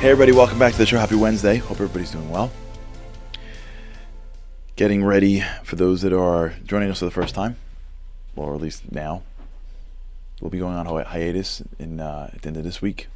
Hey 0.00 0.10
everybody, 0.10 0.32
welcome 0.32 0.58
back 0.58 0.72
to 0.72 0.78
the 0.78 0.84
show. 0.84 0.98
Happy 0.98 1.16
Wednesday. 1.16 1.56
Hope 1.56 1.80
everybody's 1.80 2.10
doing 2.10 2.30
well. 2.30 2.52
Getting 4.76 5.02
ready 5.02 5.42
for 5.64 5.76
those 5.76 6.02
that 6.02 6.12
are 6.12 6.52
joining 6.64 6.90
us 6.90 6.98
for 6.98 7.06
the 7.06 7.10
first 7.10 7.34
time, 7.34 7.56
or 8.36 8.54
at 8.54 8.60
least 8.60 8.92
now. 8.92 9.22
We'll 10.40 10.50
be 10.50 10.58
going 10.58 10.76
on 10.76 10.84
hi- 10.84 11.02
hiatus 11.02 11.62
in 11.78 11.98
uh, 11.98 12.30
at 12.34 12.42
the 12.42 12.48
end 12.48 12.58
of 12.58 12.64
this 12.64 12.82
week. 12.82 13.08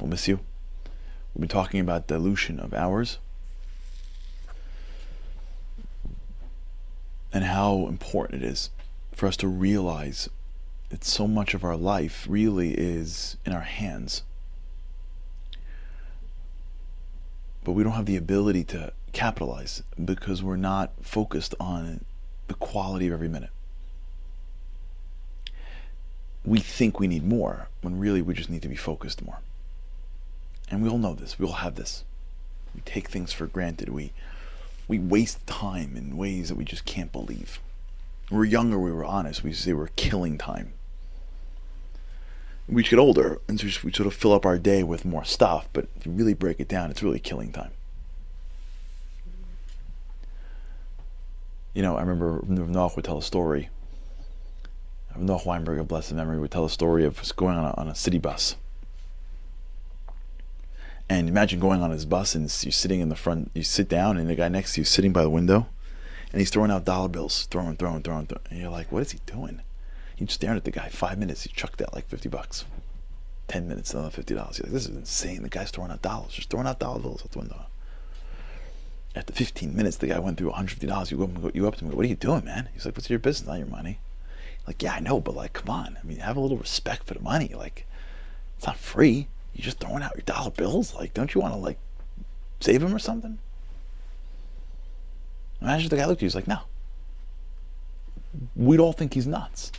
We'll 0.00 0.08
miss 0.08 0.26
you. 0.26 0.40
We've 1.34 1.42
been 1.42 1.48
talking 1.48 1.78
about 1.78 2.06
dilution 2.06 2.58
of 2.58 2.72
hours 2.72 3.18
and 7.34 7.44
how 7.44 7.86
important 7.86 8.42
it 8.42 8.46
is 8.46 8.70
for 9.12 9.26
us 9.26 9.36
to 9.36 9.46
realize 9.46 10.30
that 10.88 11.04
so 11.04 11.28
much 11.28 11.52
of 11.52 11.64
our 11.64 11.76
life 11.76 12.26
really 12.28 12.72
is 12.72 13.36
in 13.44 13.52
our 13.52 13.60
hands. 13.60 14.22
But 17.64 17.72
we 17.72 17.82
don't 17.82 17.92
have 17.94 18.06
the 18.06 18.16
ability 18.16 18.64
to 18.64 18.92
capitalize 19.12 19.82
because 20.02 20.42
we're 20.42 20.56
not 20.56 20.92
focused 21.02 21.54
on 21.58 22.04
the 22.48 22.54
quality 22.54 23.06
of 23.06 23.14
every 23.14 23.28
minute. 23.28 23.50
We 26.44 26.58
think 26.60 27.00
we 27.00 27.06
need 27.06 27.24
more 27.24 27.68
when 27.80 27.98
really 27.98 28.20
we 28.20 28.34
just 28.34 28.50
need 28.50 28.62
to 28.62 28.68
be 28.68 28.76
focused 28.76 29.24
more. 29.24 29.38
And 30.70 30.82
we 30.82 30.90
all 30.90 30.98
know 30.98 31.14
this. 31.14 31.38
We 31.38 31.46
all 31.46 31.54
have 31.54 31.76
this. 31.76 32.04
We 32.74 32.82
take 32.82 33.08
things 33.08 33.32
for 33.32 33.46
granted. 33.46 33.88
We 33.88 34.12
we 34.86 34.98
waste 34.98 35.46
time 35.46 35.96
in 35.96 36.18
ways 36.18 36.50
that 36.50 36.56
we 36.56 36.64
just 36.64 36.84
can't 36.84 37.10
believe. 37.10 37.58
When 38.28 38.38
we 38.40 38.46
were 38.46 38.50
younger, 38.50 38.78
we 38.78 38.92
were 38.92 39.04
honest. 39.04 39.42
We 39.42 39.54
say 39.54 39.72
we're 39.72 39.88
killing 39.96 40.36
time. 40.36 40.74
We 42.66 42.82
get 42.82 42.98
older 42.98 43.40
and 43.46 43.60
so 43.60 43.66
we 43.84 43.92
sort 43.92 44.06
of 44.06 44.14
fill 44.14 44.32
up 44.32 44.46
our 44.46 44.58
day 44.58 44.82
with 44.82 45.04
more 45.04 45.24
stuff, 45.24 45.68
but 45.72 45.86
if 45.96 46.06
you 46.06 46.12
really 46.12 46.34
break 46.34 46.60
it 46.60 46.68
down, 46.68 46.90
it's 46.90 47.02
really 47.02 47.20
killing 47.20 47.52
time. 47.52 47.70
You 51.74 51.82
know, 51.82 51.96
I 51.96 52.00
remember 52.00 52.40
Noach 52.42 52.96
would 52.96 53.04
tell 53.04 53.18
a 53.18 53.22
story. 53.22 53.68
Noach 55.18 55.44
Weinberg, 55.44 55.78
of 55.78 55.88
blessed 55.88 56.12
memory, 56.12 56.38
would 56.38 56.50
tell 56.50 56.64
a 56.64 56.70
story 56.70 57.04
of 57.04 57.34
going 57.36 57.56
on 57.56 57.64
a, 57.64 57.74
on 57.76 57.88
a 57.88 57.94
city 57.94 58.18
bus. 58.18 58.56
And 61.08 61.28
imagine 61.28 61.60
going 61.60 61.82
on 61.82 61.90
his 61.90 62.06
bus 62.06 62.34
and 62.34 62.44
you're 62.62 62.72
sitting 62.72 63.00
in 63.00 63.08
the 63.10 63.16
front, 63.16 63.50
you 63.54 63.62
sit 63.62 63.88
down, 63.88 64.16
and 64.16 64.28
the 64.28 64.34
guy 64.34 64.48
next 64.48 64.74
to 64.74 64.80
you 64.80 64.82
is 64.82 64.88
sitting 64.88 65.12
by 65.12 65.22
the 65.22 65.30
window, 65.30 65.66
and 66.32 66.40
he's 66.40 66.50
throwing 66.50 66.70
out 66.70 66.84
dollar 66.84 67.08
bills, 67.08 67.46
throwing, 67.50 67.76
throwing, 67.76 68.02
throwing, 68.02 68.26
throwing. 68.26 68.46
And 68.50 68.60
you're 68.60 68.70
like, 68.70 68.90
what 68.90 69.02
is 69.02 69.12
he 69.12 69.18
doing? 69.26 69.60
He's 70.16 70.32
staring 70.32 70.56
at 70.56 70.64
the 70.64 70.70
guy. 70.70 70.88
Five 70.88 71.18
minutes, 71.18 71.42
he 71.42 71.50
chucked 71.50 71.82
out 71.82 71.94
like 71.94 72.08
50 72.08 72.28
bucks. 72.28 72.64
10 73.48 73.68
minutes, 73.68 73.92
another 73.92 74.10
$50. 74.10 74.30
You're 74.30 74.38
like, 74.38 74.72
this 74.72 74.88
is 74.88 74.96
insane. 74.96 75.42
The 75.42 75.48
guy's 75.48 75.70
throwing 75.70 75.90
out 75.90 76.02
dollars, 76.02 76.32
just 76.32 76.50
throwing 76.50 76.66
out 76.66 76.78
dollar 76.78 77.00
bills 77.00 77.22
out 77.22 77.32
the 77.32 77.38
window. 77.40 77.66
After 79.14 79.32
15 79.32 79.76
minutes, 79.76 79.96
the 79.98 80.08
guy 80.08 80.18
went 80.18 80.38
through 80.38 80.50
$150. 80.50 81.10
You 81.10 81.16
go, 81.16 81.50
you 81.54 81.68
up 81.68 81.76
to 81.76 81.84
him, 81.84 81.90
go, 81.90 81.96
what 81.96 82.04
are 82.04 82.08
you 82.08 82.16
doing, 82.16 82.44
man? 82.44 82.68
He's 82.74 82.84
like, 82.84 82.96
what's 82.96 83.10
your 83.10 83.18
business, 83.18 83.46
not 83.46 83.58
your 83.58 83.68
money? 83.68 84.00
Like, 84.66 84.82
yeah, 84.82 84.94
I 84.94 85.00
know, 85.00 85.20
but 85.20 85.36
like, 85.36 85.52
come 85.52 85.70
on. 85.70 85.98
I 86.02 86.06
mean, 86.06 86.18
have 86.18 86.36
a 86.36 86.40
little 86.40 86.56
respect 86.56 87.06
for 87.06 87.14
the 87.14 87.20
money. 87.20 87.52
Like, 87.54 87.86
it's 88.56 88.66
not 88.66 88.78
free. 88.78 89.28
You're 89.54 89.64
just 89.64 89.78
throwing 89.78 90.02
out 90.02 90.16
your 90.16 90.24
dollar 90.24 90.50
bills. 90.50 90.94
Like, 90.94 91.14
don't 91.14 91.34
you 91.34 91.40
want 91.40 91.54
to 91.54 91.58
like 91.58 91.78
save 92.60 92.80
them 92.80 92.94
or 92.94 92.98
something? 92.98 93.38
Imagine 95.60 95.84
if 95.84 95.90
the 95.90 95.96
guy 95.96 96.06
looked 96.06 96.18
at 96.18 96.22
you. 96.22 96.26
He's 96.26 96.34
like, 96.34 96.48
no. 96.48 96.60
We'd 98.56 98.80
all 98.80 98.92
think 98.92 99.14
he's 99.14 99.26
nuts. 99.26 99.70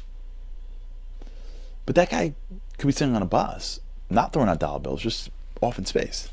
But 1.86 1.96
that 1.96 2.10
guy 2.10 2.34
could 2.78 2.88
be 2.88 2.94
sitting 2.94 3.16
on 3.16 3.22
a 3.22 3.28
bus, 3.28 3.80
not 4.10 4.34
throwing 4.34 4.50
out 4.50 4.60
dollar 4.60 4.80
bills, 4.80 5.02
just 5.02 5.30
off 5.62 5.78
in 5.78 5.86
space. 5.86 6.30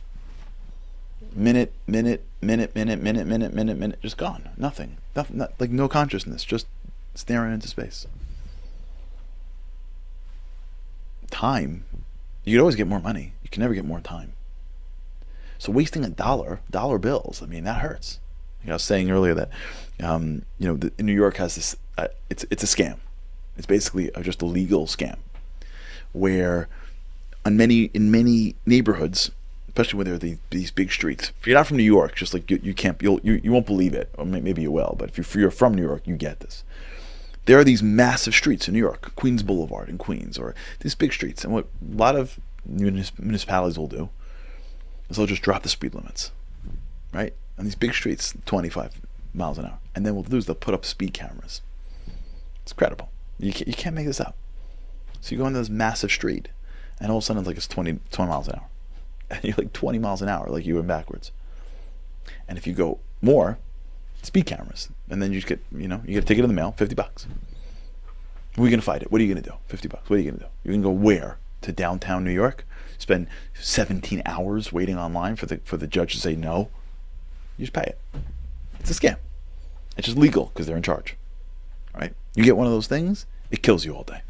Minute, 1.35 1.73
minute, 1.87 2.25
minute, 2.41 2.75
minute, 2.75 3.01
minute, 3.01 3.27
minute, 3.27 3.55
minute, 3.55 3.79
minute, 3.79 4.01
just 4.03 4.17
gone. 4.17 4.49
Nothing. 4.57 4.97
Nothing. 5.15 5.39
Not, 5.39 5.53
like 5.59 5.71
no 5.71 5.89
consciousness, 5.89 6.45
just 6.45 6.67
staring 7.15 7.53
into 7.53 7.69
space. 7.69 8.07
Time. 11.31 11.85
You 12.45 12.57
could 12.57 12.61
always 12.61 12.77
get 12.77 12.87
more 12.87 13.01
money. 13.01 13.35
You 13.43 13.51
can 13.51 13.61
never 13.61 13.75
get 13.75 13.85
more 13.85 14.01
time. 14.01 14.33
So 15.59 15.71
wasting 15.71 16.05
a 16.05 16.11
dollar, 16.11 16.61
dollar 16.71 16.99
bills, 16.99 17.41
I 17.43 17.47
mean, 17.47 17.65
that 17.65 17.81
hurts. 17.81 18.19
I 18.67 18.73
was 18.73 18.83
saying 18.83 19.11
earlier 19.11 19.35
that, 19.35 19.51
um, 20.03 20.43
you 20.59 20.69
know, 20.69 20.77
the, 20.77 21.03
New 21.03 21.13
York 21.13 21.37
has 21.37 21.57
this, 21.57 21.77
uh, 21.99 22.09
it's, 22.31 22.45
it's 22.51 22.63
a 22.63 22.67
scam. 22.67 22.99
It's 23.57 23.67
basically 23.67 24.11
just 24.23 24.43
a 24.43 24.47
legal 24.47 24.87
scam 24.87 25.17
where 26.13 26.69
on 27.45 27.57
many 27.57 27.85
in 27.95 28.11
many 28.11 28.55
neighborhoods, 28.67 29.31
especially 29.69 29.99
when 29.99 30.07
there 30.07 30.15
are 30.15 30.19
these, 30.19 30.39
these 30.51 30.71
big 30.71 30.93
streets. 30.93 31.33
If 31.41 31.47
you're 31.47 31.57
not 31.57 31.67
from 31.67 31.79
New 31.79 31.83
York, 31.83 32.15
just 32.15 32.35
like 32.35 32.51
you, 32.51 32.61
you 32.63 32.75
can't 32.75 33.01
you'll, 33.03 33.21
you 33.23 33.41
you 33.43 33.53
won't 33.53 33.67
believe 33.67 33.95
it, 33.95 34.11
or 34.17 34.25
maybe 34.25 34.63
you 34.63 34.71
will. 34.71 34.95
But 34.99 35.11
if 35.11 35.17
you're, 35.17 35.25
if 35.25 35.35
you're 35.35 35.51
from 35.51 35.75
New 35.75 35.83
York, 35.83 36.07
you 36.07 36.17
get 36.17 36.41
this. 36.41 36.65
There 37.47 37.59
are 37.59 37.65
these 37.65 37.83
massive 37.83 38.35
streets 38.35 38.69
in 38.69 38.75
New 38.75 38.81
York, 38.81 39.15
Queens 39.17 39.43
Boulevard 39.43 39.89
in 39.89 39.99
Queens, 39.99 40.39
or 40.39 40.55
these 40.81 40.95
big 40.95 41.13
streets. 41.13 41.43
And 41.45 41.53
what 41.53 41.67
a 41.83 41.97
lot 41.97 42.15
of 42.15 42.39
municipalities 42.65 43.79
will 43.79 43.89
do 43.89 44.11
is 45.11 45.17
they'll 45.17 45.27
just 45.27 45.43
drop 45.43 45.65
the 45.65 45.69
speed 45.69 45.95
limits, 45.95 46.31
right? 47.13 47.35
On 47.59 47.65
these 47.65 47.75
big 47.75 47.95
streets, 47.95 48.35
25 48.47 49.01
miles 49.35 49.59
an 49.59 49.67
hour. 49.67 49.79
And 49.95 50.07
then 50.07 50.15
what 50.15 50.27
they'll 50.27 50.33
do 50.33 50.37
is 50.37 50.47
they'll 50.47 50.55
put 50.55 50.75
up 50.75 50.85
speed 50.85 51.15
cameras. 51.15 51.63
It's 52.63 52.73
credible. 52.73 53.11
You 53.39 53.53
can't, 53.53 53.67
you 53.67 53.75
can't 53.75 53.97
make 53.97 54.07
this 54.07 54.21
up. 54.21 54.37
So 55.23 55.31
you 55.31 55.39
go 55.39 55.47
into 55.47 55.61
this 55.61 55.71
massive 55.71 56.11
street, 56.11 56.49
and 57.01 57.11
all 57.11 57.19
of 57.19 57.23
a 57.23 57.25
sudden 57.25 57.41
it's 57.41 57.47
like 57.47 57.57
it's 57.57 57.69
20, 57.69 58.01
20 58.11 58.29
miles 58.29 58.49
an 58.49 58.57
hour. 58.57 58.67
And 59.31 59.45
you're 59.45 59.55
like 59.57 59.73
20 59.73 59.99
miles 59.99 60.21
an 60.21 60.29
hour, 60.29 60.49
like 60.49 60.67
you 60.67 60.75
went 60.75 60.89
backwards. 60.89 61.31
And 62.47 62.59
if 62.59 62.67
you 62.67 62.75
go 62.75 62.99
more, 63.23 63.57
speed 64.23 64.45
cameras. 64.45 64.91
And 65.09 65.23
then 65.23 65.33
you 65.33 65.41
get, 65.41 65.65
you 65.75 65.89
know, 65.89 66.03
you 66.05 66.15
get 66.15 66.25
a 66.25 66.27
ticket 66.27 66.45
in 66.45 66.49
the 66.49 66.55
mail, 66.55 66.73
50 66.73 66.95
bucks. 66.95 67.27
We're 68.59 68.69
going 68.69 68.81
to 68.81 68.85
fight 68.85 69.01
it. 69.01 69.11
What 69.11 69.23
are 69.23 69.25
you 69.25 69.33
going 69.33 69.43
to 69.43 69.51
do? 69.51 69.57
50 69.69 69.89
bucks. 69.89 70.11
What 70.11 70.17
are 70.17 70.19
you 70.19 70.31
going 70.31 70.41
to 70.41 70.45
do? 70.45 70.51
You're 70.65 70.73
going 70.73 70.83
to 70.83 70.89
go 70.89 70.93
where? 70.93 71.39
To 71.63 71.73
downtown 71.73 72.25
New 72.25 72.33
York? 72.33 72.67
Spend 72.99 73.27
17 73.55 74.23
hours 74.27 74.71
waiting 74.73 74.99
online 74.99 75.37
for 75.37 75.47
the 75.47 75.61
for 75.65 75.77
the 75.77 75.87
judge 75.87 76.13
to 76.13 76.21
say 76.21 76.37
no? 76.37 76.69
You 77.57 77.65
just 77.67 77.73
pay 77.73 77.83
it. 77.83 77.99
It's 78.81 78.91
a 78.91 78.95
scam. 78.95 79.17
It's 79.97 80.07
just 80.07 80.19
legal 80.19 80.47
because 80.47 80.67
they're 80.67 80.77
in 80.77 80.83
charge. 80.83 81.17
Right? 81.95 82.15
You 82.35 82.45
get 82.45 82.57
one 82.57 82.67
of 82.67 82.73
those 82.73 82.87
things, 82.87 83.27
it 83.51 83.63
kills 83.63 83.85
you 83.85 83.95
all 83.95 84.03
day. 84.03 84.23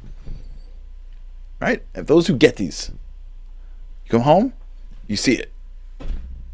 Right? 1.62 1.84
If 1.94 2.08
those 2.08 2.26
who 2.26 2.36
get 2.36 2.56
these, 2.56 2.90
you 4.04 4.10
come 4.10 4.22
home, 4.22 4.52
you 5.06 5.14
see 5.14 5.34
it. 5.34 5.52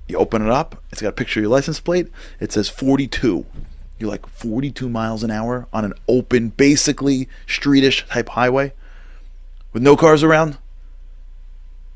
You 0.06 0.19
open 0.19 0.42
it 0.42 0.50
up, 0.50 0.82
it's 0.92 1.00
got 1.00 1.08
a 1.08 1.12
picture 1.12 1.41
of 1.41 1.44
your 1.44 1.50
license 1.50 1.80
plate. 1.80 2.08
It 2.41 2.52
says 2.52 2.69
42. 2.69 3.46
You're 3.98 4.10
like 4.10 4.26
42 4.26 4.86
miles 4.86 5.22
an 5.22 5.30
hour 5.30 5.66
on 5.72 5.86
an 5.86 5.94
open, 6.08 6.50
basically 6.50 7.26
streetish 7.46 8.06
type 8.06 8.28
highway 8.28 8.74
with 9.72 9.82
no 9.82 9.96
cars 9.96 10.22
around. 10.22 10.58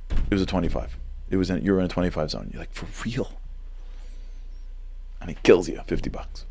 It 0.08 0.32
was 0.32 0.40
a 0.40 0.46
25. 0.46 0.96
It 1.28 1.36
was 1.36 1.50
in, 1.50 1.62
you 1.62 1.72
were 1.72 1.80
in 1.80 1.84
a 1.84 1.88
25 1.88 2.30
zone. 2.30 2.48
You're 2.50 2.60
like, 2.60 2.72
for 2.72 2.86
real? 3.04 3.38
And 5.20 5.28
it 5.28 5.42
kills 5.42 5.68
you, 5.68 5.82
50 5.86 6.08
bucks. 6.08 6.46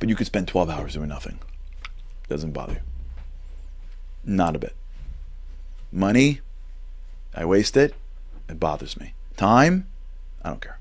But 0.00 0.08
you 0.08 0.16
could 0.16 0.26
spend 0.26 0.48
12 0.48 0.68
hours 0.68 0.94
doing 0.94 1.10
nothing. 1.10 1.38
Doesn't 2.28 2.50
bother 2.50 2.72
you. 2.72 2.80
Not 4.28 4.54
a 4.54 4.58
bit. 4.58 4.74
Money, 5.90 6.42
I 7.34 7.46
waste 7.46 7.78
it. 7.78 7.94
It 8.46 8.60
bothers 8.60 9.00
me. 9.00 9.14
Time, 9.38 9.86
I 10.44 10.50
don't 10.50 10.60
care. 10.60 10.78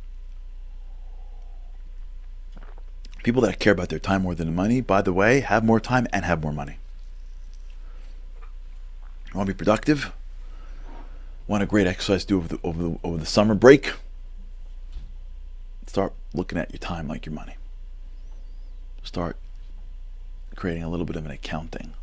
People 3.23 3.41
that 3.43 3.57
care 3.57 3.71
about 3.71 3.87
their 3.87 3.99
time 3.99 4.23
more 4.23 4.35
than 4.35 4.53
money, 4.53 4.81
by 4.81 5.01
the 5.01 5.13
way, 5.13 5.39
have 5.39 5.63
more 5.63 5.79
time 5.79 6.07
and 6.11 6.25
have 6.25 6.43
more 6.43 6.51
money. 6.51 6.77
Want 9.33 9.47
to 9.47 9.53
be 9.53 9.57
productive? 9.57 10.11
Want 11.47 11.63
a 11.63 11.65
great 11.65 11.87
exercise 11.87 12.25
to 12.25 12.27
do 12.27 12.37
over 12.37 12.47
the, 12.49 12.59
over 12.63 12.83
the, 12.83 12.99
over 13.01 13.17
the 13.17 13.25
summer 13.25 13.55
break? 13.55 13.93
Start 15.85 16.11
looking 16.33 16.57
at 16.57 16.71
your 16.71 16.79
time 16.79 17.07
like 17.07 17.25
your 17.25 17.33
money. 17.33 17.55
Start 19.03 19.37
creating 20.57 20.83
a 20.83 20.89
little 20.89 21.05
bit 21.05 21.15
of 21.15 21.25
an 21.25 21.31
accounting. 21.31 21.93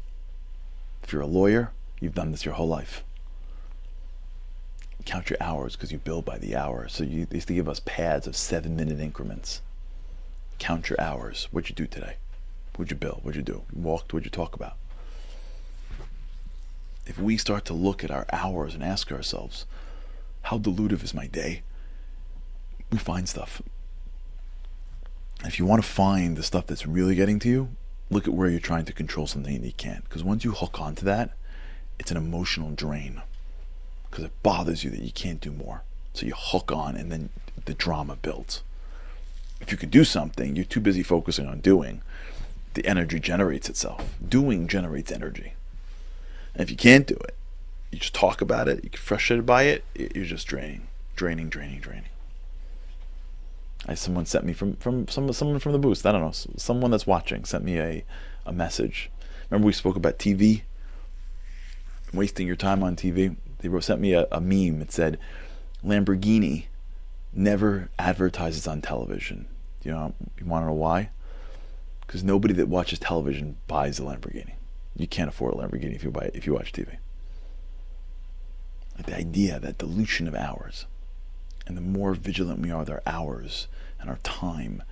If 1.04 1.12
you're 1.12 1.22
a 1.22 1.26
lawyer, 1.26 1.70
you've 2.00 2.14
done 2.14 2.32
this 2.32 2.44
your 2.44 2.54
whole 2.54 2.68
life 2.68 3.04
count 5.04 5.30
your 5.30 5.36
hours 5.40 5.76
because 5.76 5.92
you 5.92 5.98
bill 5.98 6.22
by 6.22 6.38
the 6.38 6.56
hour. 6.56 6.88
So 6.88 7.04
you, 7.04 7.26
they 7.26 7.36
used 7.36 7.48
to 7.48 7.54
give 7.54 7.68
us 7.68 7.80
pads 7.84 8.26
of 8.26 8.36
seven 8.36 8.76
minute 8.76 9.00
increments. 9.00 9.60
Count 10.58 10.88
your 10.88 11.00
hours. 11.00 11.48
What'd 11.50 11.70
you 11.70 11.74
do 11.74 11.86
today? 11.86 12.16
What'd 12.76 12.90
you 12.90 12.96
bill? 12.96 13.20
What'd 13.22 13.36
you 13.36 13.42
do? 13.42 13.62
Walked? 13.72 14.12
What'd 14.12 14.24
you 14.24 14.30
talk 14.30 14.54
about? 14.54 14.76
If 17.06 17.18
we 17.18 17.36
start 17.36 17.64
to 17.66 17.74
look 17.74 18.02
at 18.02 18.10
our 18.10 18.26
hours 18.32 18.74
and 18.74 18.82
ask 18.82 19.12
ourselves, 19.12 19.66
how 20.42 20.58
dilutive 20.58 21.02
is 21.04 21.12
my 21.12 21.26
day? 21.26 21.62
We 22.90 22.98
find 22.98 23.28
stuff. 23.28 23.60
If 25.44 25.58
you 25.58 25.66
want 25.66 25.82
to 25.82 25.88
find 25.88 26.36
the 26.36 26.42
stuff 26.42 26.66
that's 26.66 26.86
really 26.86 27.14
getting 27.14 27.38
to 27.40 27.48
you, 27.48 27.68
look 28.10 28.26
at 28.28 28.34
where 28.34 28.48
you're 28.48 28.60
trying 28.60 28.84
to 28.84 28.92
control 28.92 29.26
something 29.26 29.54
and 29.54 29.64
you 29.64 29.72
can't. 29.72 30.04
Because 30.04 30.24
once 30.24 30.44
you 30.44 30.52
hook 30.52 30.80
onto 30.80 31.04
that, 31.04 31.30
it's 31.98 32.10
an 32.10 32.16
emotional 32.16 32.70
drain 32.70 33.22
because 34.10 34.24
it 34.24 34.42
bothers 34.42 34.84
you 34.84 34.90
that 34.90 35.00
you 35.00 35.10
can't 35.10 35.40
do 35.40 35.50
more. 35.50 35.82
So 36.12 36.26
you 36.26 36.34
hook 36.36 36.70
on 36.70 36.96
and 36.96 37.10
then 37.10 37.30
the 37.64 37.74
drama 37.74 38.16
builds. 38.16 38.62
If 39.60 39.72
you 39.72 39.78
can 39.78 39.88
do 39.88 40.04
something, 40.04 40.54
you're 40.54 40.64
too 40.64 40.80
busy 40.80 41.02
focusing 41.02 41.46
on 41.46 41.60
doing, 41.60 42.02
the 42.74 42.86
energy 42.86 43.18
generates 43.18 43.68
itself. 43.68 44.14
Doing 44.26 44.68
generates 44.68 45.10
energy. 45.10 45.54
And 46.54 46.62
if 46.62 46.70
you 46.70 46.76
can't 46.76 47.06
do 47.06 47.14
it, 47.14 47.34
you 47.90 47.98
just 47.98 48.14
talk 48.14 48.40
about 48.40 48.68
it, 48.68 48.84
you 48.84 48.90
get 48.90 49.00
frustrated 49.00 49.46
by 49.46 49.64
it, 49.64 49.84
you're 49.94 50.24
just 50.24 50.46
draining, 50.46 50.88
draining, 51.16 51.48
draining, 51.48 51.80
draining. 51.80 52.10
I, 53.86 53.94
someone 53.94 54.26
sent 54.26 54.44
me 54.44 54.52
from, 54.52 54.76
from 54.76 55.08
some, 55.08 55.32
someone 55.32 55.58
from 55.58 55.72
the 55.72 55.78
booth, 55.78 56.04
I 56.06 56.12
don't 56.12 56.22
know, 56.22 56.32
someone 56.56 56.90
that's 56.90 57.06
watching 57.06 57.44
sent 57.44 57.64
me 57.64 57.78
a, 57.78 58.04
a 58.46 58.52
message. 58.52 59.10
Remember 59.50 59.66
we 59.66 59.72
spoke 59.72 59.96
about 59.96 60.18
TV? 60.18 60.62
Wasting 62.12 62.46
your 62.46 62.56
time 62.56 62.82
on 62.82 62.96
TV? 62.96 63.36
They 63.58 63.68
wrote, 63.68 63.84
sent 63.84 64.00
me 64.00 64.12
a, 64.12 64.26
a 64.30 64.40
meme. 64.40 64.80
It 64.80 64.92
said, 64.92 65.18
Lamborghini 65.84 66.66
never 67.32 67.90
advertises 67.98 68.66
on 68.66 68.80
television. 68.80 69.46
You 69.82 69.90
know, 69.90 70.14
you 70.38 70.46
want 70.46 70.62
to 70.62 70.66
know 70.68 70.72
why? 70.74 71.10
Because 72.06 72.24
nobody 72.24 72.54
that 72.54 72.68
watches 72.68 72.98
television 72.98 73.56
buys 73.66 73.98
a 73.98 74.02
Lamborghini. 74.02 74.54
You 74.96 75.06
can't 75.06 75.28
afford 75.28 75.54
a 75.54 75.56
Lamborghini 75.56 75.94
if 75.94 76.04
you 76.04 76.10
buy 76.10 76.30
if 76.32 76.46
you 76.46 76.54
watch 76.54 76.72
TV. 76.72 76.96
The 79.04 79.16
idea, 79.16 79.58
that 79.58 79.78
dilution 79.78 80.28
of 80.28 80.34
hours, 80.34 80.86
and 81.66 81.76
the 81.76 81.82
more 81.82 82.14
vigilant 82.14 82.60
we 82.60 82.70
are 82.70 82.80
with 82.80 82.90
our 82.90 83.02
hours 83.06 83.68
and 84.00 84.10
our 84.10 84.18
time, 84.22 84.82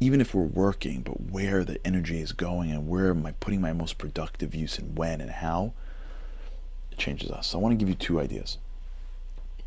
even 0.00 0.20
if 0.20 0.34
we're 0.34 0.42
working, 0.42 1.02
but 1.02 1.30
where 1.30 1.64
the 1.64 1.84
energy 1.86 2.20
is 2.20 2.32
going 2.32 2.70
and 2.70 2.88
where 2.88 3.10
am 3.10 3.24
I 3.24 3.32
putting 3.32 3.60
my 3.60 3.72
most 3.72 3.98
productive 3.98 4.54
use 4.54 4.78
and 4.78 4.96
when 4.96 5.20
and 5.20 5.30
how, 5.30 5.72
it 6.90 6.98
changes 6.98 7.30
us. 7.30 7.48
So 7.48 7.58
I 7.58 7.62
want 7.62 7.72
to 7.72 7.76
give 7.76 7.88
you 7.88 7.94
two 7.94 8.20
ideas. 8.20 8.58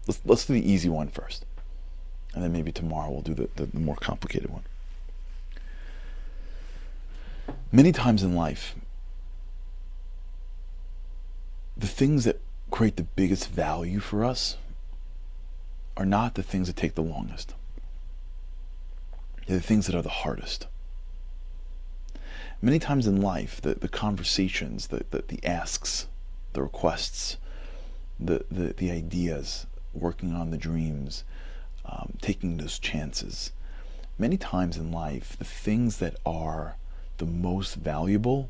Let's, 0.08 0.22
let's 0.26 0.46
do 0.46 0.54
the 0.54 0.72
easy 0.72 0.90
one 0.90 1.08
first. 1.08 1.46
And 2.34 2.44
then 2.44 2.52
maybe 2.52 2.72
tomorrow 2.72 3.10
we'll 3.10 3.22
do 3.22 3.34
the, 3.34 3.50
the, 3.56 3.66
the 3.66 3.80
more 3.80 3.96
complicated 3.96 4.50
one. 4.52 4.64
Many 7.72 7.92
times 7.92 8.24
in 8.24 8.36
life, 8.36 8.76
the 11.78 11.88
things 11.88 12.26
that 12.26 12.42
create 12.72 12.98
the 12.98 13.04
biggest 13.04 13.50
value 13.50 14.00
for 14.00 14.24
us 14.24 14.58
are 15.98 16.06
not 16.06 16.36
the 16.36 16.44
things 16.44 16.68
that 16.68 16.76
take 16.76 16.96
the 16.96 17.02
longest. 17.02 17.54
They're 19.48 19.58
the 19.58 19.64
things 19.64 19.86
that 19.88 19.96
are 19.96 20.02
the 20.02 20.10
hardest. 20.10 20.68
Many 22.62 22.80
times 22.80 23.06
in 23.06 23.22
life, 23.22 23.62
the, 23.62 23.76
the 23.76 23.88
conversations, 23.88 24.88
the, 24.88 25.06
the, 25.12 25.24
the 25.28 25.46
asks, 25.46 26.08
the 26.54 26.64
requests, 26.64 27.38
the, 28.20 28.46
the, 28.50 28.74
the 28.74 28.92
ideas, 28.92 29.68
working 29.94 30.34
on 30.34 30.52
the 30.52 30.58
dreams, 30.58 31.24
um, 31.86 32.14
taking 32.22 32.58
those 32.58 32.80
chances. 32.80 33.52
Many 34.18 34.38
times 34.38 34.78
in 34.78 34.92
life, 34.92 35.36
the 35.38 35.46
things 35.46 35.98
that 35.98 36.16
are 36.26 36.78
the 37.18 37.26
most 37.26 37.76
valuable 37.76 38.50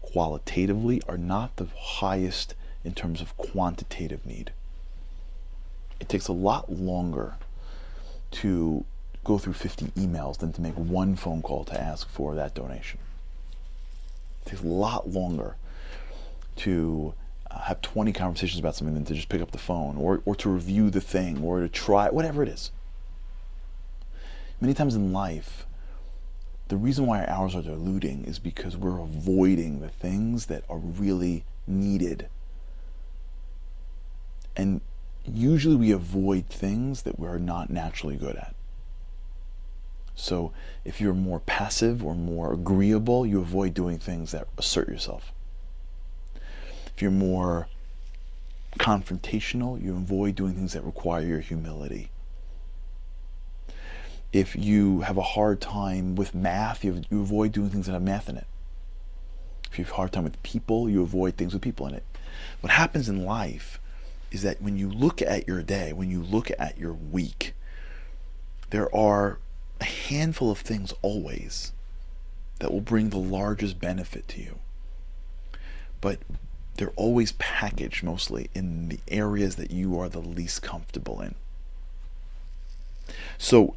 qualitatively 0.00 1.02
are 1.08 1.18
not 1.18 1.56
the 1.56 1.68
highest 1.76 2.54
in 2.84 2.94
terms 2.94 3.20
of 3.20 3.36
quantitative 3.36 4.24
need. 4.24 4.52
It 6.00 6.08
takes 6.08 6.28
a 6.28 6.32
lot 6.32 6.70
longer 6.70 7.34
to 8.30 8.84
go 9.24 9.38
through 9.38 9.54
50 9.54 9.86
emails 9.88 10.38
than 10.38 10.52
to 10.52 10.60
make 10.60 10.74
one 10.74 11.16
phone 11.16 11.42
call 11.42 11.64
to 11.64 11.80
ask 11.80 12.08
for 12.08 12.34
that 12.34 12.54
donation. 12.54 12.98
It 14.44 14.50
takes 14.50 14.62
a 14.62 14.66
lot 14.66 15.08
longer 15.08 15.56
to 16.56 17.14
uh, 17.50 17.60
have 17.60 17.80
20 17.82 18.12
conversations 18.12 18.58
about 18.58 18.74
something 18.74 18.94
than 18.94 19.04
to 19.04 19.14
just 19.14 19.28
pick 19.28 19.42
up 19.42 19.50
the 19.50 19.58
phone 19.58 19.96
or, 19.96 20.22
or 20.24 20.34
to 20.36 20.48
review 20.48 20.90
the 20.90 21.00
thing 21.00 21.42
or 21.42 21.60
to 21.60 21.68
try, 21.68 22.08
whatever 22.08 22.42
it 22.42 22.48
is. 22.48 22.70
Many 24.60 24.74
times 24.74 24.94
in 24.94 25.12
life, 25.12 25.66
the 26.68 26.76
reason 26.76 27.06
why 27.06 27.20
our 27.20 27.28
hours 27.28 27.54
are 27.54 27.62
diluting 27.62 28.24
is 28.24 28.38
because 28.38 28.76
we're 28.76 28.98
avoiding 28.98 29.80
the 29.80 29.88
things 29.88 30.46
that 30.46 30.64
are 30.68 30.78
really 30.78 31.44
needed. 31.66 32.28
And 34.56 34.80
usually 35.34 35.76
we 35.76 35.90
avoid 35.90 36.46
things 36.46 37.02
that 37.02 37.18
we're 37.18 37.38
not 37.38 37.70
naturally 37.70 38.16
good 38.16 38.36
at. 38.36 38.54
So 40.14 40.52
if 40.84 41.00
you're 41.00 41.14
more 41.14 41.38
passive 41.40 42.04
or 42.04 42.14
more 42.14 42.52
agreeable, 42.52 43.24
you 43.24 43.40
avoid 43.40 43.72
doing 43.72 43.98
things 43.98 44.32
that 44.32 44.48
assert 44.58 44.88
yourself. 44.88 45.32
If 46.94 47.00
you're 47.00 47.10
more 47.12 47.68
confrontational, 48.78 49.80
you 49.82 49.92
avoid 49.94 50.34
doing 50.34 50.54
things 50.54 50.72
that 50.72 50.82
require 50.82 51.22
your 51.22 51.40
humility. 51.40 52.10
If 54.32 54.56
you 54.56 55.02
have 55.02 55.16
a 55.16 55.22
hard 55.22 55.60
time 55.60 56.16
with 56.16 56.34
math, 56.34 56.84
you, 56.84 57.02
you 57.08 57.22
avoid 57.22 57.52
doing 57.52 57.70
things 57.70 57.86
that 57.86 57.92
have 57.92 58.02
math 58.02 58.28
in 58.28 58.36
it. 58.36 58.46
If 59.70 59.78
you 59.78 59.84
have 59.84 59.92
a 59.92 59.96
hard 59.96 60.12
time 60.12 60.24
with 60.24 60.42
people, 60.42 60.90
you 60.90 61.02
avoid 61.02 61.36
things 61.36 61.52
with 61.52 61.62
people 61.62 61.86
in 61.86 61.94
it. 61.94 62.04
What 62.60 62.72
happens 62.72 63.08
in 63.08 63.24
life 63.24 63.78
is 64.30 64.42
that 64.42 64.60
when 64.60 64.76
you 64.76 64.90
look 64.90 65.22
at 65.22 65.48
your 65.48 65.62
day, 65.62 65.92
when 65.92 66.10
you 66.10 66.22
look 66.22 66.50
at 66.58 66.78
your 66.78 66.92
week, 66.92 67.54
there 68.70 68.94
are 68.94 69.38
a 69.80 69.84
handful 69.84 70.50
of 70.50 70.58
things 70.58 70.92
always 71.02 71.72
that 72.58 72.72
will 72.72 72.80
bring 72.80 73.10
the 73.10 73.18
largest 73.18 73.80
benefit 73.80 74.28
to 74.28 74.40
you. 74.40 74.58
But 76.00 76.18
they're 76.76 76.92
always 76.96 77.32
packaged 77.32 78.04
mostly 78.04 78.50
in 78.54 78.88
the 78.88 79.00
areas 79.08 79.56
that 79.56 79.70
you 79.70 79.98
are 79.98 80.08
the 80.08 80.20
least 80.20 80.62
comfortable 80.62 81.20
in. 81.20 81.34
So, 83.36 83.74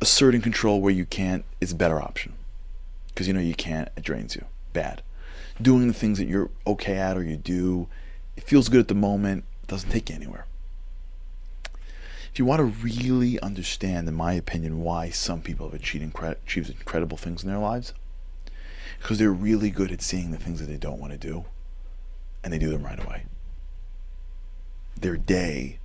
asserting 0.00 0.40
control 0.40 0.80
where 0.80 0.92
you 0.92 1.06
can't 1.06 1.44
is 1.60 1.72
a 1.72 1.76
better 1.76 2.00
option 2.00 2.34
because 3.08 3.26
you 3.26 3.34
know 3.34 3.40
you 3.40 3.54
can't, 3.54 3.88
it 3.96 4.04
drains 4.04 4.34
you. 4.36 4.44
Bad. 4.72 5.02
Doing 5.60 5.88
the 5.88 5.94
things 5.94 6.18
that 6.18 6.26
you're 6.26 6.50
okay 6.66 6.96
at 6.96 7.16
or 7.16 7.22
you 7.22 7.36
do, 7.36 7.88
it 8.36 8.44
feels 8.44 8.68
good 8.68 8.80
at 8.80 8.88
the 8.88 8.94
moment, 8.94 9.44
doesn't 9.70 9.90
take 9.90 10.10
you 10.10 10.16
anywhere. 10.16 10.46
If 12.32 12.38
you 12.38 12.44
want 12.44 12.58
to 12.58 12.64
really 12.64 13.40
understand, 13.40 14.08
in 14.08 14.14
my 14.14 14.32
opinion, 14.32 14.82
why 14.82 15.10
some 15.10 15.40
people 15.40 15.68
have 15.68 15.80
achieved, 15.80 16.12
incre- 16.12 16.36
achieved 16.44 16.70
incredible 16.70 17.16
things 17.16 17.42
in 17.42 17.48
their 17.48 17.58
lives, 17.58 17.94
because 18.98 19.18
they're 19.18 19.32
really 19.32 19.70
good 19.70 19.92
at 19.92 20.02
seeing 20.02 20.32
the 20.32 20.38
things 20.38 20.60
that 20.60 20.66
they 20.66 20.76
don't 20.76 21.00
want 21.00 21.12
to 21.12 21.18
do 21.18 21.44
and 22.42 22.52
they 22.52 22.58
do 22.58 22.70
them 22.70 22.84
right 22.84 23.02
away. 23.02 23.26
Their 25.00 25.16
day 25.16 25.78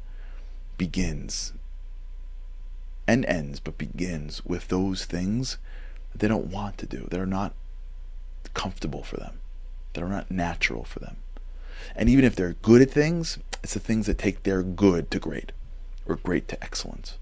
begins 0.77 1.53
and 3.07 3.23
ends, 3.25 3.59
but 3.59 3.77
begins 3.77 4.43
with 4.45 4.67
those 4.67 5.05
things 5.05 5.57
that 6.11 6.19
they 6.19 6.27
don't 6.27 6.47
want 6.47 6.77
to 6.79 6.87
do, 6.87 7.07
that 7.11 7.19
are 7.19 7.25
not 7.25 7.53
comfortable 8.53 9.03
for 9.03 9.17
them, 9.17 9.39
that 9.93 10.03
are 10.03 10.09
not 10.09 10.31
natural 10.31 10.83
for 10.83 10.99
them. 10.99 11.17
And 11.95 12.09
even 12.09 12.25
if 12.25 12.35
they're 12.35 12.55
good 12.61 12.81
at 12.81 12.89
things, 12.89 13.37
it's 13.65 13.73
the 13.73 13.79
things 13.79 14.05
that 14.05 14.19
take 14.19 14.43
their 14.43 14.61
good 14.61 15.09
to 15.09 15.17
great 15.17 15.51
or 16.05 16.17
great 16.17 16.47
to 16.47 16.63
excellence. 16.63 17.17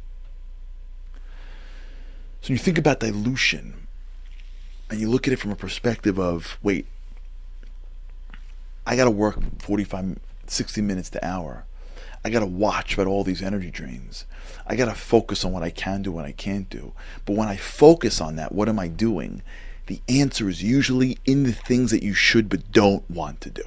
So 2.42 2.50
when 2.50 2.56
you 2.56 2.58
think 2.58 2.78
about 2.78 3.00
dilution 3.00 3.88
and 4.90 5.00
you 5.00 5.10
look 5.10 5.26
at 5.26 5.32
it 5.32 5.40
from 5.40 5.52
a 5.52 5.56
perspective 5.56 6.20
of, 6.20 6.58
wait, 6.62 6.86
I 8.86 8.98
got 8.98 9.06
to 9.06 9.10
work 9.10 9.40
45, 9.60 10.20
60 10.46 10.82
minutes 10.82 11.10
to 11.12 11.26
hour. 11.26 11.64
I 12.26 12.30
got 12.30 12.42
to 12.42 12.46
watch 12.46 12.96
about 12.96 13.08
all 13.08 13.24
these 13.24 13.42
energy 13.42 13.72
drains. 13.72 14.26
I 14.68 14.76
got 14.76 14.90
to 14.90 14.96
focus 14.96 15.46
on 15.46 15.54
what 15.54 15.64
I 15.64 15.70
can 15.70 16.02
do, 16.02 16.12
what 16.12 16.26
I 16.26 16.34
can't 16.34 16.70
do. 16.70 16.92
But 17.24 17.38
when 17.38 17.48
I 17.48 17.56
focus 17.56 18.20
on 18.20 18.36
that, 18.36 18.52
what 18.52 18.68
am 18.68 18.80
I 18.80 18.90
doing? 18.90 19.44
The 19.86 20.02
answer 20.10 20.50
is 20.50 20.62
usually 20.62 21.20
in 21.24 21.44
the 21.44 21.54
things 21.54 21.92
that 21.92 22.04
you 22.04 22.14
should 22.14 22.50
but 22.50 22.74
don't 22.74 23.10
want 23.10 23.40
to 23.40 23.50
do. 23.50 23.64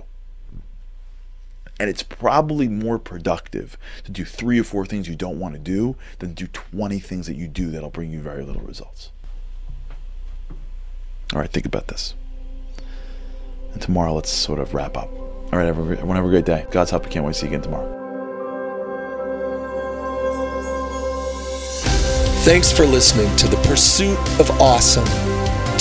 And 1.78 1.90
it's 1.90 2.02
probably 2.02 2.68
more 2.68 2.98
productive 2.98 3.76
to 4.04 4.10
do 4.10 4.24
three 4.24 4.58
or 4.58 4.64
four 4.64 4.86
things 4.86 5.08
you 5.08 5.14
don't 5.14 5.38
want 5.38 5.54
to 5.54 5.58
do 5.58 5.96
than 6.20 6.32
do 6.32 6.46
20 6.46 6.98
things 7.00 7.26
that 7.26 7.36
you 7.36 7.48
do 7.48 7.70
that'll 7.70 7.90
bring 7.90 8.10
you 8.10 8.20
very 8.20 8.44
little 8.44 8.62
results. 8.62 9.10
All 11.34 11.40
right, 11.40 11.50
think 11.50 11.66
about 11.66 11.88
this. 11.88 12.14
And 13.72 13.82
tomorrow, 13.82 14.14
let's 14.14 14.30
sort 14.30 14.58
of 14.58 14.72
wrap 14.72 14.96
up. 14.96 15.12
All 15.12 15.50
right, 15.52 15.66
everyone, 15.66 16.16
have 16.16 16.24
a 16.24 16.28
great 16.28 16.46
day. 16.46 16.66
God's 16.70 16.90
help. 16.90 17.04
I 17.06 17.08
can't 17.10 17.24
wait 17.26 17.34
to 17.34 17.38
see 17.38 17.46
you 17.46 17.52
again 17.52 17.62
tomorrow. 17.62 18.04
Thanks 22.40 22.70
for 22.70 22.86
listening 22.86 23.34
to 23.38 23.48
The 23.48 23.56
Pursuit 23.68 24.18
of 24.40 24.50
Awesome. 24.60 25.35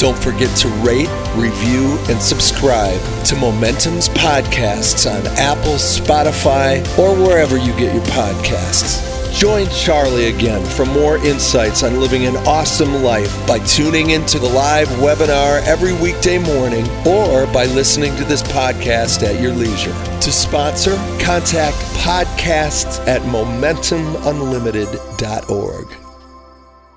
Don't 0.06 0.24
forget 0.24 0.56
to 0.58 0.68
rate, 0.86 1.10
review, 1.34 1.98
and 2.10 2.22
subscribe 2.22 3.02
to 3.26 3.36
Momentum's 3.36 4.08
podcasts 4.10 5.10
on 5.12 5.26
Apple, 5.36 5.80
Spotify, 5.80 6.86
or 7.00 7.16
wherever 7.16 7.58
you 7.58 7.76
get 7.76 7.92
your 7.92 8.04
podcasts. 8.04 9.36
Join 9.36 9.68
Charlie 9.70 10.28
again 10.28 10.64
for 10.64 10.86
more 10.86 11.18
insights 11.26 11.82
on 11.82 12.00
living 12.00 12.28
an 12.28 12.38
awesome 12.46 13.02
life 13.02 13.36
by 13.48 13.58
tuning 13.58 14.12
into 14.12 14.38
the 14.38 14.48
live 14.48 14.90
webinar 14.90 15.64
every 15.64 15.94
weekday 15.94 16.38
morning 16.38 16.88
or 17.08 17.48
by 17.48 17.66
listening 17.66 18.16
to 18.18 18.24
this 18.26 18.44
podcast 18.44 19.24
at 19.24 19.42
your 19.42 19.54
leisure. 19.54 19.96
To 20.22 20.32
sponsor, 20.32 20.98
contact 21.20 21.78
podcasts 21.98 23.00
at 23.08 23.24
momentumunlimited.org. 23.24 26.05